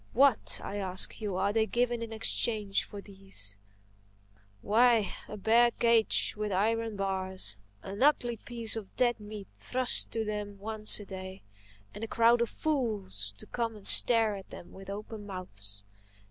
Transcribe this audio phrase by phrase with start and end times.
[0.13, 3.55] What, I ask you, are they given in exchange for these?
[4.63, 10.21] Why, a bare cage with iron bars; an ugly piece of dead meat thrust in
[10.21, 11.43] to them once a day;
[11.93, 15.83] and a crowd of fools to come and stare at them with open mouths!